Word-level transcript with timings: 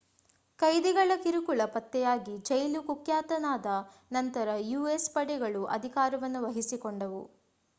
ಕೈದಿಗಳ 0.59 1.11
ಕಿರುಕುಳ 1.23 1.65
ಪತ್ತೆಯಾಗಿ 1.73 2.33
ಜೈಲು 2.47 2.81
ಕುಖ್ಯಾತವಾದ 2.87 3.67
ನಂತರ 4.11 4.49
ಯುಎಸ್ 4.71 5.09
ಪಡೆಗಳು 5.13 5.63
ಅಧಿಕಾರವನ್ನು 5.77 6.41
ವಹಿಸಿಕೊಂಡವು 6.47 7.23